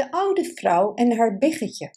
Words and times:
De 0.00 0.10
oude 0.10 0.44
vrouw 0.44 0.94
en 0.94 1.16
haar 1.16 1.38
biggetje. 1.38 1.94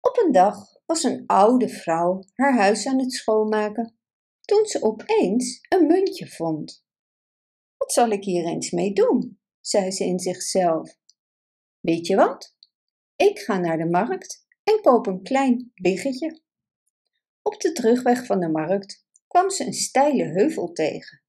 Op 0.00 0.22
een 0.24 0.32
dag 0.32 0.56
was 0.86 1.02
een 1.02 1.26
oude 1.26 1.68
vrouw 1.68 2.24
haar 2.34 2.56
huis 2.56 2.86
aan 2.86 2.98
het 2.98 3.12
schoonmaken, 3.12 3.96
toen 4.40 4.66
ze 4.66 4.82
opeens 4.82 5.58
een 5.68 5.86
muntje 5.86 6.28
vond. 6.28 6.84
Wat 7.76 7.92
zal 7.92 8.10
ik 8.10 8.24
hier 8.24 8.44
eens 8.44 8.70
mee 8.70 8.92
doen? 8.92 9.40
zei 9.60 9.90
ze 9.90 10.04
in 10.04 10.18
zichzelf. 10.18 10.96
Weet 11.80 12.06
je 12.06 12.16
wat? 12.16 12.56
Ik 13.16 13.38
ga 13.38 13.58
naar 13.58 13.78
de 13.78 13.88
markt 13.88 14.46
en 14.62 14.80
koop 14.82 15.06
een 15.06 15.22
klein 15.22 15.72
biggetje. 15.74 16.40
Op 17.42 17.60
de 17.60 17.72
terugweg 17.72 18.26
van 18.26 18.40
de 18.40 18.48
markt 18.48 19.06
kwam 19.26 19.50
ze 19.50 19.66
een 19.66 19.72
steile 19.72 20.24
heuvel 20.24 20.72
tegen. 20.72 21.22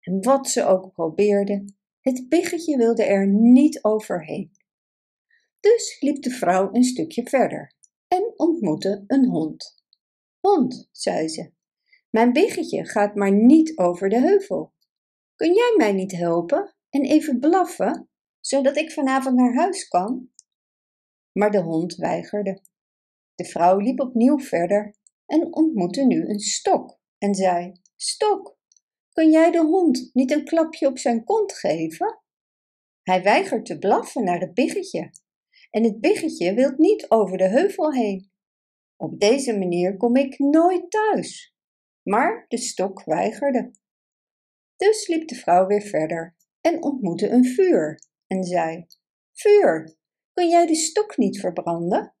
En 0.00 0.22
wat 0.22 0.48
ze 0.48 0.64
ook 0.64 0.92
probeerde, 0.92 1.64
het 2.00 2.28
biggetje 2.28 2.76
wilde 2.76 3.04
er 3.04 3.26
niet 3.26 3.84
overheen. 3.84 4.55
Dus 5.66 6.00
liep 6.00 6.22
de 6.22 6.30
vrouw 6.30 6.68
een 6.72 6.84
stukje 6.84 7.28
verder 7.28 7.74
en 8.08 8.32
ontmoette 8.36 9.04
een 9.06 9.28
hond. 9.28 9.84
Hond, 10.40 10.88
zei 10.92 11.28
ze, 11.28 11.52
mijn 12.10 12.32
biggetje 12.32 12.84
gaat 12.84 13.14
maar 13.14 13.32
niet 13.32 13.78
over 13.78 14.08
de 14.08 14.20
heuvel. 14.20 14.72
Kun 15.34 15.54
jij 15.54 15.74
mij 15.76 15.92
niet 15.92 16.12
helpen 16.12 16.74
en 16.90 17.02
even 17.02 17.38
blaffen, 17.38 18.08
zodat 18.40 18.76
ik 18.76 18.92
vanavond 18.92 19.36
naar 19.36 19.54
huis 19.54 19.88
kan? 19.88 20.30
Maar 21.32 21.50
de 21.50 21.60
hond 21.60 21.94
weigerde. 21.94 22.62
De 23.34 23.44
vrouw 23.44 23.78
liep 23.78 24.00
opnieuw 24.00 24.38
verder 24.38 24.96
en 25.26 25.54
ontmoette 25.54 26.04
nu 26.04 26.28
een 26.28 26.40
stok 26.40 26.98
en 27.18 27.34
zei: 27.34 27.72
Stok, 27.96 28.58
kun 29.12 29.30
jij 29.30 29.50
de 29.50 29.64
hond 29.64 30.10
niet 30.12 30.30
een 30.30 30.44
klapje 30.44 30.86
op 30.86 30.98
zijn 30.98 31.24
kont 31.24 31.52
geven? 31.52 32.20
Hij 33.02 33.22
weigert 33.22 33.66
te 33.66 33.78
blaffen 33.78 34.24
naar 34.24 34.40
het 34.40 34.54
biggetje 34.54 35.10
en 35.76 35.84
het 35.84 36.00
biggetje 36.00 36.54
wilt 36.54 36.78
niet 36.78 37.10
over 37.10 37.38
de 37.38 37.48
heuvel 37.48 37.92
heen. 37.92 38.30
Op 38.96 39.20
deze 39.20 39.58
manier 39.58 39.96
kom 39.96 40.16
ik 40.16 40.38
nooit 40.38 40.90
thuis. 40.90 41.54
Maar 42.02 42.44
de 42.48 42.58
stok 42.58 43.04
weigerde. 43.04 43.70
Dus 44.76 45.06
liep 45.06 45.28
de 45.28 45.34
vrouw 45.34 45.66
weer 45.66 45.82
verder 45.82 46.36
en 46.60 46.82
ontmoette 46.82 47.28
een 47.28 47.44
vuur 47.44 48.00
en 48.26 48.44
zei: 48.44 48.86
Vuur, 49.32 49.96
kun 50.32 50.48
jij 50.48 50.66
de 50.66 50.74
stok 50.74 51.16
niet 51.16 51.40
verbranden? 51.40 52.14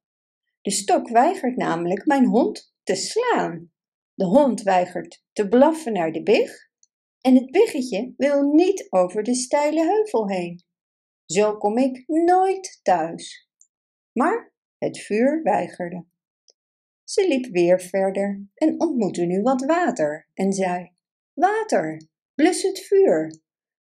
De 0.60 0.70
stok 0.70 1.08
weigert 1.08 1.56
namelijk 1.56 2.06
mijn 2.06 2.26
hond 2.26 2.74
te 2.82 2.94
slaan. 2.94 3.72
De 4.14 4.24
hond 4.24 4.62
weigert 4.62 5.24
te 5.32 5.48
blaffen 5.48 5.92
naar 5.92 6.12
de 6.12 6.22
big 6.22 6.70
en 7.20 7.34
het 7.34 7.50
biggetje 7.50 8.14
wil 8.16 8.42
niet 8.42 8.86
over 8.90 9.22
de 9.22 9.34
steile 9.34 9.84
heuvel 9.84 10.28
heen. 10.28 10.64
Zo 11.26 11.56
kom 11.56 11.78
ik 11.78 12.04
nooit 12.06 12.80
thuis. 12.82 13.45
Maar 14.18 14.52
het 14.78 14.98
vuur 14.98 15.42
weigerde. 15.42 16.04
Ze 17.04 17.28
liep 17.28 17.52
weer 17.52 17.80
verder 17.80 18.46
en 18.54 18.80
ontmoette 18.80 19.24
nu 19.24 19.42
wat 19.42 19.64
water 19.64 20.28
en 20.34 20.52
zei: 20.52 20.92
Water, 21.32 22.08
blus 22.34 22.62
het 22.62 22.78
vuur. 22.78 23.40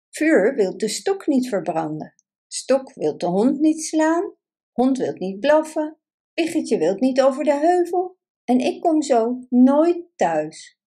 Vuur 0.10 0.56
wil 0.56 0.78
de 0.78 0.88
stok 0.88 1.28
niet 1.28 1.50
verbranden. 1.50 2.14
Stok 2.48 2.94
wil 2.94 3.18
de 3.18 3.26
hond 3.26 3.60
niet 3.60 3.84
slaan. 3.84 4.36
Hond 4.72 4.98
wil 4.98 5.14
niet 5.14 5.40
blaffen. 5.40 5.98
Biggetje 6.34 6.78
wil 6.78 6.96
niet 6.96 7.22
over 7.22 7.44
de 7.44 7.56
heuvel. 7.60 8.18
En 8.44 8.60
ik 8.60 8.82
kom 8.82 9.02
zo 9.02 9.40
nooit 9.50 10.06
thuis. 10.16 10.80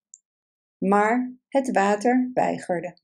Maar 0.77 1.37
het 1.47 1.71
water 1.71 2.31
weigerde. 2.33 2.97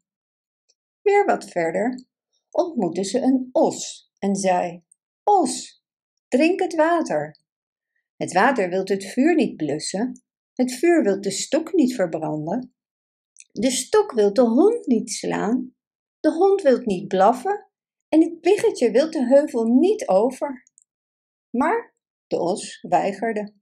Weer 1.01 1.25
wat 1.25 1.49
verder 1.49 2.05
ontmoette 2.49 3.03
ze 3.03 3.19
een 3.19 3.49
os 3.51 4.11
en 4.19 4.35
zei: 4.35 4.83
Os, 5.23 5.82
drink 6.33 6.59
het 6.59 6.75
water. 6.75 7.37
Het 8.17 8.33
water 8.33 8.69
wilt 8.69 8.89
het 8.89 9.05
vuur 9.05 9.35
niet 9.35 9.57
blussen, 9.57 10.23
het 10.53 10.73
vuur 10.73 11.03
wilt 11.03 11.23
de 11.23 11.31
stok 11.31 11.73
niet 11.73 11.95
verbranden, 11.95 12.75
de 13.51 13.71
stok 13.71 14.11
wilt 14.11 14.35
de 14.35 14.41
hond 14.41 14.85
niet 14.87 15.11
slaan, 15.11 15.75
de 16.19 16.31
hond 16.31 16.61
wilt 16.61 16.85
niet 16.85 17.07
blaffen 17.07 17.69
en 18.09 18.21
het 18.21 18.41
biggetje 18.41 18.91
wilt 18.91 19.13
de 19.13 19.25
heuvel 19.25 19.63
niet 19.63 20.07
over. 20.07 20.63
Maar 21.49 21.95
de 22.27 22.39
os 22.39 22.81
weigerde. 22.81 23.53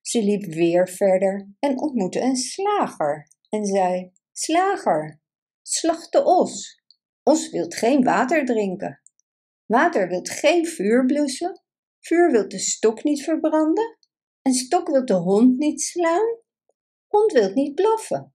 Ze 0.00 0.22
liep 0.22 0.44
weer 0.44 0.88
verder 0.88 1.48
en 1.58 1.80
ontmoette 1.80 2.20
een 2.20 2.36
slager 2.36 3.28
en 3.48 3.64
zei: 3.64 4.12
Slager, 4.32 5.20
slacht 5.62 6.12
de 6.12 6.24
os. 6.24 6.82
Os 7.22 7.50
wilt 7.50 7.74
geen 7.74 8.04
water 8.04 8.44
drinken. 8.44 9.02
Water 9.66 10.08
wilt 10.08 10.30
geen 10.30 10.66
vuur 10.66 11.06
blussen. 11.06 11.62
Vuur 12.10 12.30
wilt 12.30 12.50
de 12.50 12.58
stok 12.58 13.02
niet 13.02 13.22
verbranden. 13.22 13.98
En 14.42 14.52
stok 14.52 14.88
wilt 14.88 15.08
de 15.08 15.14
hond 15.14 15.58
niet 15.58 15.82
slaan. 15.82 16.38
Hond 17.06 17.32
wilt 17.32 17.54
niet 17.54 17.74
blaffen. 17.74 18.34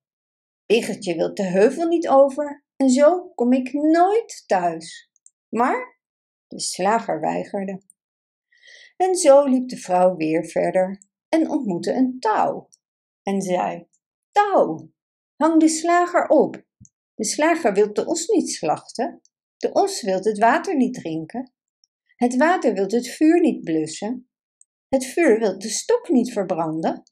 Biggetje 0.66 1.16
wilt 1.16 1.38
de 1.38 1.44
heuvel 1.44 1.88
niet 1.88 2.08
over. 2.08 2.66
En 2.76 2.90
zo 2.90 3.30
kom 3.30 3.54
ik 3.54 3.74
nooit 3.74 4.44
thuis. 4.48 5.12
Maar 5.50 6.00
de 6.48 6.60
slager 6.60 7.20
weigerde. 7.20 7.82
En 8.98 9.16
zo 9.16 9.46
liep 9.46 9.70
de 9.70 9.78
vrouw 9.78 10.16
weer 10.16 10.46
verder 10.46 11.02
en 11.30 11.50
ontmoette 11.50 11.94
een 11.94 12.20
touw. 12.20 12.70
En 13.24 13.42
zei: 13.42 13.88
Touw, 14.32 14.92
hang 15.36 15.60
de 15.60 15.68
slager 15.68 16.28
op 16.28 16.64
de 17.16 17.26
slager 17.26 17.74
wil 17.74 17.94
de 17.94 18.06
os 18.06 18.28
niet 18.28 18.50
slachten. 18.50 19.22
De 19.58 19.72
os 19.72 20.02
wil 20.02 20.24
het 20.24 20.38
water 20.38 20.76
niet 20.76 20.94
drinken. 20.94 21.55
Het 22.16 22.36
water 22.36 22.74
wil 22.74 22.88
het 22.88 23.08
vuur 23.08 23.42
niet 23.42 23.64
blussen. 23.64 24.30
Het 24.88 25.06
vuur 25.06 25.40
wil 25.40 25.60
de 25.60 25.70
stok 25.70 26.10
niet 26.10 26.34
verbranden. 26.34 27.04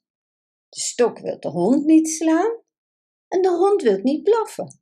De 0.68 0.80
stok 0.80 1.18
wil 1.18 1.40
de 1.40 1.48
hond 1.48 1.84
niet 1.84 2.08
slaan. 2.08 2.62
En 3.28 3.42
de 3.42 3.48
hond 3.48 3.82
wil 3.82 3.98
niet 4.02 4.22
blaffen. 4.22 4.80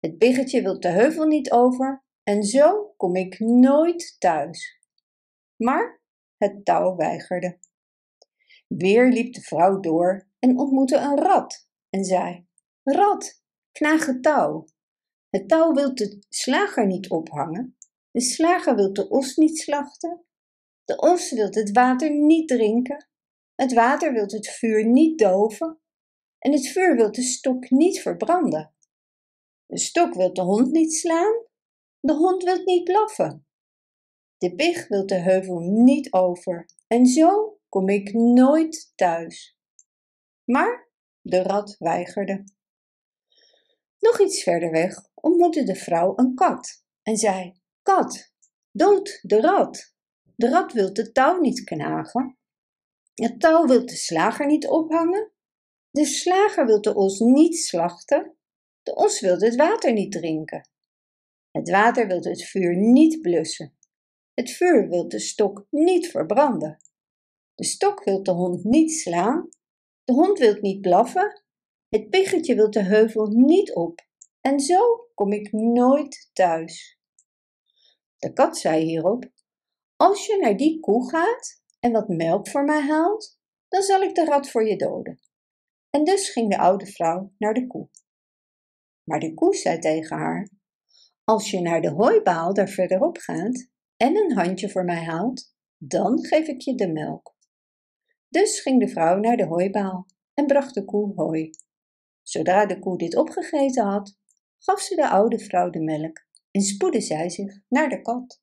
Het 0.00 0.18
biggetje 0.18 0.62
wil 0.62 0.80
de 0.80 0.88
heuvel 0.88 1.26
niet 1.26 1.50
over. 1.50 2.04
En 2.22 2.42
zo 2.42 2.94
kom 2.96 3.16
ik 3.16 3.38
nooit 3.38 4.16
thuis. 4.18 4.80
Maar 5.56 6.02
het 6.36 6.64
touw 6.64 6.96
weigerde. 6.96 7.58
Weer 8.66 9.08
liep 9.08 9.34
de 9.34 9.40
vrouw 9.40 9.80
door 9.80 10.28
en 10.38 10.58
ontmoette 10.58 10.96
een 10.96 11.18
rat 11.18 11.68
en 11.90 12.04
zei: 12.04 12.46
Rat, 12.82 13.42
Knaag 13.72 14.06
het 14.06 14.22
touw. 14.22 14.64
Het 15.30 15.48
touw 15.48 15.72
wil 15.72 15.94
de 15.94 16.24
slager 16.28 16.86
niet 16.86 17.10
ophangen. 17.10 17.73
De 18.14 18.20
slager 18.20 18.74
wil 18.74 18.92
de 18.92 19.08
os 19.08 19.36
niet 19.36 19.58
slachten. 19.58 20.24
De 20.84 20.96
os 20.96 21.30
wil 21.30 21.48
het 21.50 21.70
water 21.70 22.10
niet 22.10 22.48
drinken. 22.48 23.08
Het 23.54 23.72
water 23.72 24.12
wil 24.12 24.26
het 24.26 24.48
vuur 24.48 24.86
niet 24.86 25.18
doven. 25.18 25.80
En 26.38 26.52
het 26.52 26.68
vuur 26.68 26.96
wil 26.96 27.12
de 27.12 27.22
stok 27.22 27.70
niet 27.70 28.00
verbranden. 28.00 28.74
De 29.66 29.78
stok 29.78 30.14
wil 30.14 30.32
de 30.32 30.42
hond 30.42 30.70
niet 30.70 30.92
slaan. 30.92 31.46
De 32.00 32.12
hond 32.12 32.42
wil 32.42 32.62
niet 32.64 32.84
blaffen. 32.84 33.46
De 34.36 34.54
big 34.54 34.88
wil 34.88 35.06
de 35.06 35.18
heuvel 35.18 35.58
niet 35.60 36.12
over. 36.12 36.68
En 36.86 37.06
zo 37.06 37.58
kom 37.68 37.88
ik 37.88 38.12
nooit 38.12 38.92
thuis. 38.94 39.58
Maar 40.44 40.90
de 41.20 41.42
rat 41.42 41.76
weigerde. 41.78 42.44
Nog 43.98 44.20
iets 44.20 44.42
verder 44.42 44.70
weg 44.70 45.08
ontmoette 45.14 45.62
de 45.62 45.74
vrouw 45.74 46.12
een 46.16 46.34
kat 46.34 46.84
en 47.02 47.16
zei: 47.16 47.62
Kat, 47.84 48.32
dood 48.72 49.18
de 49.22 49.40
rat. 49.40 49.94
De 50.36 50.48
rat 50.48 50.72
wil 50.72 50.92
de 50.92 51.12
touw 51.12 51.40
niet 51.40 51.64
knagen. 51.64 52.38
Het 53.14 53.40
touw 53.40 53.66
wil 53.66 53.86
de 53.86 53.96
slager 53.96 54.46
niet 54.46 54.66
ophangen. 54.66 55.32
De 55.90 56.04
slager 56.04 56.66
wil 56.66 56.80
de 56.80 56.94
os 56.94 57.18
niet 57.18 57.56
slachten. 57.56 58.36
De 58.82 58.94
os 58.94 59.20
wil 59.20 59.38
het 59.38 59.54
water 59.54 59.92
niet 59.92 60.12
drinken. 60.12 60.68
Het 61.50 61.70
water 61.70 62.06
wil 62.06 62.22
het 62.22 62.44
vuur 62.44 62.76
niet 62.76 63.20
blussen. 63.20 63.76
Het 64.34 64.50
vuur 64.50 64.88
wil 64.88 65.08
de 65.08 65.18
stok 65.18 65.66
niet 65.70 66.10
verbranden. 66.10 66.76
De 67.54 67.64
stok 67.64 68.04
wil 68.04 68.22
de 68.22 68.32
hond 68.32 68.64
niet 68.64 68.92
slaan. 68.92 69.48
De 70.04 70.12
hond 70.12 70.38
wil 70.38 70.56
niet 70.60 70.80
blaffen 70.80 71.44
het 71.94 72.10
biggetje 72.10 72.54
wil 72.54 72.70
de 72.70 72.82
heuvel 72.82 73.26
niet 73.26 73.74
op 73.74 74.06
en 74.40 74.60
zo 74.60 75.08
kom 75.14 75.32
ik 75.32 75.52
nooit 75.52 76.30
thuis. 76.32 76.98
De 78.24 78.32
kat 78.32 78.58
zei 78.58 78.84
hierop: 78.84 79.30
Als 79.96 80.26
je 80.26 80.38
naar 80.38 80.56
die 80.56 80.80
koe 80.80 81.08
gaat 81.10 81.62
en 81.80 81.92
wat 81.92 82.08
melk 82.08 82.48
voor 82.48 82.64
mij 82.64 82.80
haalt, 82.80 83.38
dan 83.68 83.82
zal 83.82 84.02
ik 84.02 84.14
de 84.14 84.24
rat 84.24 84.50
voor 84.50 84.66
je 84.68 84.76
doden. 84.76 85.20
En 85.90 86.04
dus 86.04 86.30
ging 86.30 86.50
de 86.50 86.58
oude 86.58 86.86
vrouw 86.86 87.32
naar 87.38 87.54
de 87.54 87.66
koe. 87.66 87.88
Maar 89.04 89.20
de 89.20 89.34
koe 89.34 89.54
zei 89.54 89.78
tegen 89.78 90.16
haar: 90.16 90.48
Als 91.24 91.50
je 91.50 91.60
naar 91.60 91.80
de 91.80 91.90
hooibaal 91.90 92.54
daar 92.54 92.68
verderop 92.68 93.18
gaat 93.18 93.68
en 93.96 94.16
een 94.16 94.32
handje 94.32 94.70
voor 94.70 94.84
mij 94.84 95.04
haalt, 95.04 95.54
dan 95.76 96.24
geef 96.24 96.46
ik 96.46 96.60
je 96.60 96.74
de 96.74 96.92
melk. 96.92 97.36
Dus 98.28 98.60
ging 98.60 98.80
de 98.80 98.88
vrouw 98.88 99.18
naar 99.18 99.36
de 99.36 99.46
hooibaal 99.46 100.06
en 100.34 100.46
bracht 100.46 100.74
de 100.74 100.84
koe 100.84 101.12
hooi. 101.14 101.50
Zodra 102.22 102.66
de 102.66 102.78
koe 102.78 102.98
dit 102.98 103.16
opgegeten 103.16 103.84
had, 103.84 104.18
gaf 104.58 104.80
ze 104.80 104.94
de 104.94 105.08
oude 105.08 105.38
vrouw 105.38 105.70
de 105.70 105.80
melk 105.80 106.24
en 106.54 106.62
spoedde 106.62 107.00
zij 107.00 107.30
zich 107.30 107.60
naar 107.68 107.88
de 107.88 108.02
kat. 108.02 108.40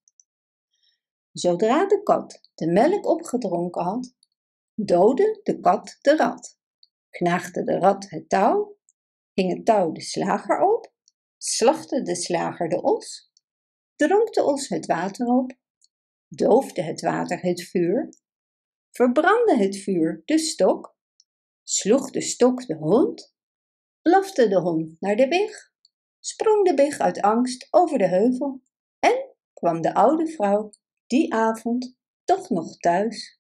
Zodra 1.32 1.88
de 1.88 2.04
kat 2.04 2.42
de 2.54 2.68
melk 2.68 3.06
opgedronken 3.06 3.84
had, 3.84 4.16
doodde 4.76 5.40
de 5.44 5.60
kat 5.60 5.98
de 6.02 6.16
rat, 6.16 6.60
knaagde 7.10 7.64
de 7.64 7.80
rat 7.80 8.10
het 8.10 8.30
touw, 8.30 8.78
hing 9.34 9.54
het 9.56 9.66
touw 9.66 9.92
de 9.92 10.02
slager 10.02 10.62
op, 10.62 10.94
slachtte 11.38 12.02
de 12.02 12.16
slager 12.16 12.70
de 12.70 12.82
os, 12.82 13.32
dronk 13.96 14.34
de 14.34 14.44
os 14.44 14.68
het 14.68 14.86
water 14.86 15.28
op, 15.28 15.54
doofde 16.28 16.82
het 16.82 17.02
water 17.02 17.42
het 17.42 17.64
vuur, 17.64 18.10
verbrandde 18.90 19.58
het 19.58 19.78
vuur 19.78 20.22
de 20.26 20.38
stok, 20.38 20.96
sloeg 21.64 22.10
de 22.10 22.22
stok 22.22 22.66
de 22.66 22.76
hond, 22.76 23.36
blafte 24.02 24.48
de 24.48 24.60
hond 24.60 24.96
naar 25.00 25.16
de 25.16 25.28
weg, 25.28 25.71
sprong 26.22 26.68
de 26.68 26.74
big 26.74 27.00
uit 27.00 27.22
angst 27.22 27.68
over 27.72 27.98
de 27.98 28.08
heuvel 28.08 28.62
en 29.00 29.36
kwam 29.54 29.82
de 29.82 29.94
oude 29.94 30.28
vrouw 30.28 30.70
die 31.08 31.34
avond 31.34 31.96
toch 32.24 32.50
nog 32.50 32.78
thuis. 32.78 33.40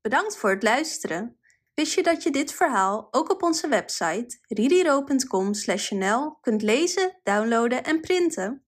Bedankt 0.00 0.36
voor 0.36 0.50
het 0.50 0.62
luisteren. 0.62 1.36
Wist 1.74 1.94
je 1.94 2.02
dat 2.02 2.22
je 2.22 2.30
dit 2.30 2.52
verhaal 2.52 3.08
ook 3.10 3.30
op 3.30 3.42
onze 3.42 3.68
website 3.68 4.38
ridiro.com/nl 4.48 6.38
kunt 6.40 6.62
lezen, 6.62 7.20
downloaden 7.22 7.84
en 7.84 8.00
printen? 8.00 8.64